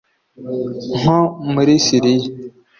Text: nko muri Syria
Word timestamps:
nko 0.99 1.19
muri 1.53 1.73
Syria 1.85 2.27